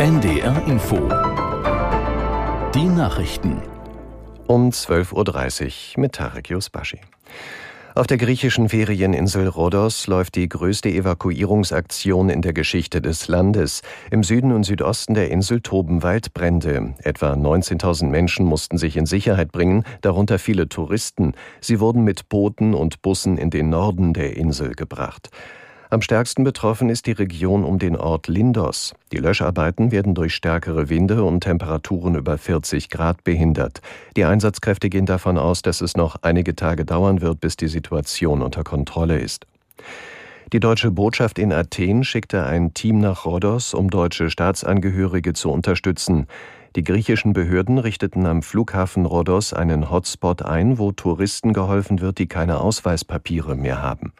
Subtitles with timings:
[0.00, 0.96] NDR Info.
[2.74, 3.60] Die Nachrichten.
[4.46, 7.00] Um 12.30 Uhr mit Tarek Yusbashi.
[7.94, 13.82] Auf der griechischen Ferieninsel Rhodos läuft die größte Evakuierungsaktion in der Geschichte des Landes.
[14.10, 16.94] Im Süden und Südosten der Insel toben Waldbrände.
[17.02, 21.34] Etwa 19.000 Menschen mussten sich in Sicherheit bringen, darunter viele Touristen.
[21.60, 25.28] Sie wurden mit Booten und Bussen in den Norden der Insel gebracht.
[25.92, 28.94] Am stärksten betroffen ist die Region um den Ort Lindos.
[29.10, 33.82] Die Löscharbeiten werden durch stärkere Winde und Temperaturen über 40 Grad behindert.
[34.16, 38.40] Die Einsatzkräfte gehen davon aus, dass es noch einige Tage dauern wird, bis die Situation
[38.40, 39.48] unter Kontrolle ist.
[40.52, 46.28] Die deutsche Botschaft in Athen schickte ein Team nach Rhodos, um deutsche Staatsangehörige zu unterstützen.
[46.76, 52.28] Die griechischen Behörden richteten am Flughafen Rhodos einen Hotspot ein, wo Touristen geholfen wird, die
[52.28, 54.12] keine Ausweispapiere mehr haben.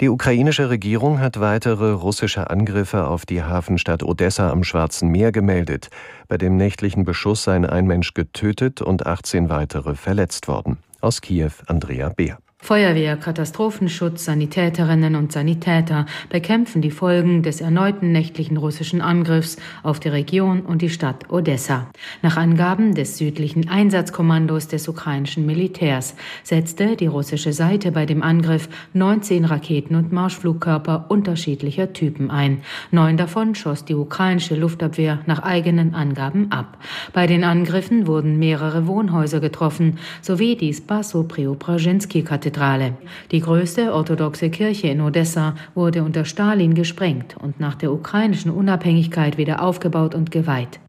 [0.00, 5.88] Die ukrainische Regierung hat weitere russische Angriffe auf die Hafenstadt Odessa am Schwarzen Meer gemeldet.
[6.28, 10.78] Bei dem nächtlichen Beschuss seien ein Mensch getötet und 18 weitere verletzt worden.
[11.00, 12.38] Aus Kiew Andrea Beer.
[12.60, 20.08] Feuerwehr, Katastrophenschutz, Sanitäterinnen und Sanitäter bekämpfen die Folgen des erneuten nächtlichen russischen Angriffs auf die
[20.08, 21.86] Region und die Stadt Odessa.
[22.20, 28.68] Nach Angaben des südlichen Einsatzkommandos des ukrainischen Militärs setzte die russische Seite bei dem Angriff
[28.92, 32.62] 19 Raketen und Marschflugkörper unterschiedlicher Typen ein.
[32.90, 36.76] Neun davon schoss die ukrainische Luftabwehr nach eigenen Angaben ab.
[37.12, 42.96] Bei den Angriffen wurden mehrere Wohnhäuser getroffen, sowie die Spaso-Preobrajensky-Kathedrale Kathedrale.
[43.30, 49.36] Die größte orthodoxe Kirche in Odessa wurde unter Stalin gesprengt und nach der ukrainischen Unabhängigkeit
[49.36, 50.80] wieder aufgebaut und geweiht.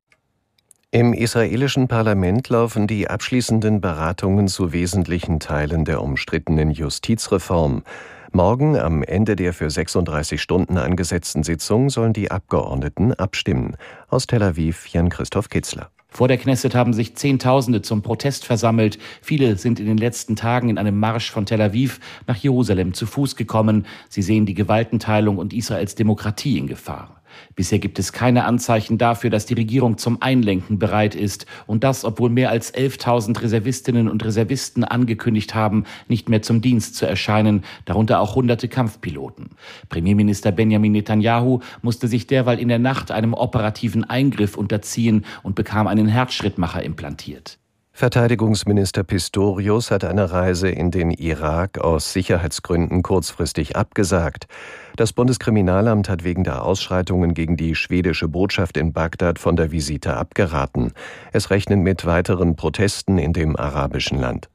[0.91, 7.83] Im israelischen Parlament laufen die abschließenden Beratungen zu wesentlichen Teilen der umstrittenen Justizreform.
[8.31, 13.75] Morgen, am Ende der für 36 Stunden angesetzten Sitzung, sollen die Abgeordneten abstimmen.
[14.07, 15.89] Aus Tel Aviv Jan-Christoph Kitzler.
[16.09, 18.97] Vor der Knesset haben sich Zehntausende zum Protest versammelt.
[19.21, 23.05] Viele sind in den letzten Tagen in einem Marsch von Tel Aviv nach Jerusalem zu
[23.05, 23.85] Fuß gekommen.
[24.09, 27.18] Sie sehen die Gewaltenteilung und Israels Demokratie in Gefahr.
[27.55, 31.45] Bisher gibt es keine Anzeichen dafür, dass die Regierung zum Einlenken bereit ist.
[31.67, 36.95] Und das, obwohl mehr als 11.000 Reservistinnen und Reservisten angekündigt haben, nicht mehr zum Dienst
[36.95, 39.49] zu erscheinen, darunter auch hunderte Kampfpiloten.
[39.89, 45.87] Premierminister Benjamin Netanyahu musste sich derweil in der Nacht einem operativen Eingriff unterziehen und bekam
[45.87, 47.59] einen Herzschrittmacher implantiert.
[47.99, 54.47] Verteidigungsminister Pistorius hat eine Reise in den Irak aus Sicherheitsgründen kurzfristig abgesagt.
[54.95, 60.15] Das Bundeskriminalamt hat wegen der Ausschreitungen gegen die schwedische Botschaft in Bagdad von der Visite
[60.15, 60.93] abgeraten.
[61.33, 64.47] Es rechnet mit weiteren Protesten in dem arabischen Land.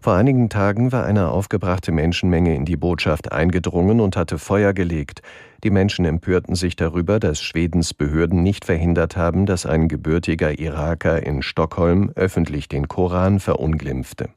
[0.00, 5.22] Vor einigen Tagen war eine aufgebrachte Menschenmenge in die Botschaft eingedrungen und hatte Feuer gelegt.
[5.64, 11.24] Die Menschen empörten sich darüber, dass Schwedens Behörden nicht verhindert haben, dass ein gebürtiger Iraker
[11.24, 14.28] in Stockholm öffentlich den Koran verunglimpfte.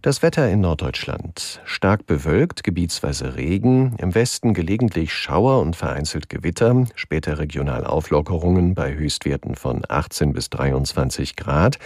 [0.00, 1.60] Das Wetter in Norddeutschland.
[1.64, 8.94] Stark bewölkt, gebietsweise Regen, im Westen gelegentlich Schauer und vereinzelt Gewitter, später regional Auflockerungen bei
[8.94, 11.78] Höchstwerten von 18 bis 23 Grad.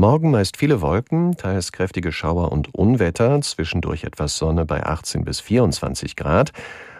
[0.00, 5.40] Morgen meist viele Wolken, teils kräftige Schauer und Unwetter, zwischendurch etwas Sonne bei 18 bis
[5.40, 6.52] 24 Grad.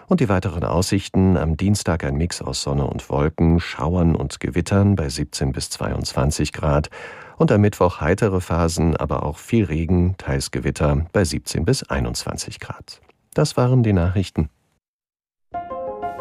[0.08, 4.96] Und die weiteren Aussichten am Dienstag ein Mix aus Sonne und Wolken, Schauern und Gewittern
[4.96, 6.90] bei 17 bis 22 Grad.
[7.36, 12.58] Und am Mittwoch heitere Phasen, aber auch viel Regen, teils Gewitter bei 17 bis 21
[12.58, 13.00] Grad.
[13.32, 14.48] Das waren die Nachrichten.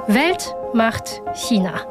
[0.05, 1.81] Welt macht China.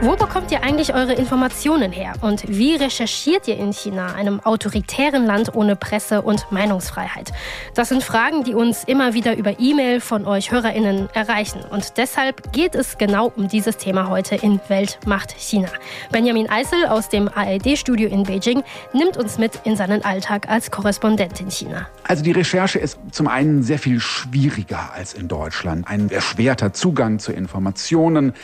[0.00, 2.12] Wo bekommt ihr eigentlich eure Informationen her?
[2.20, 7.32] Und wie recherchiert ihr in China, einem autoritären Land ohne Presse- und Meinungsfreiheit?
[7.74, 11.62] Das sind Fragen, die uns immer wieder über E-Mail von euch HörerInnen erreichen.
[11.68, 15.68] Und deshalb geht es genau um dieses Thema heute in Welt macht China.
[16.12, 21.40] Benjamin Eisel aus dem ARD-Studio in Beijing nimmt uns mit in seinen Alltag als Korrespondent
[21.40, 21.88] in China.
[22.04, 25.88] Also die Recherche ist zum einen sehr viel schwieriger als in Deutschland.
[25.88, 28.34] Ein erschwerter Zugang zu Informationen.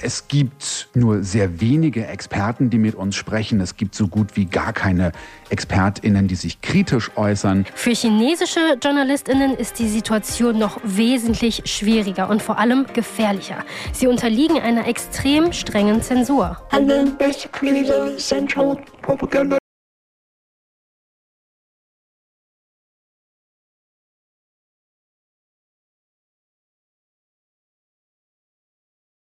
[0.00, 3.60] Es gibt nur sehr wenige Experten, die mit uns sprechen.
[3.60, 5.12] Es gibt so gut wie gar keine
[5.50, 7.64] Expertinnen, die sich kritisch äußern.
[7.74, 13.64] Für chinesische Journalistinnen ist die Situation noch wesentlich schwieriger und vor allem gefährlicher.
[13.92, 16.56] Sie unterliegen einer extrem strengen Zensur.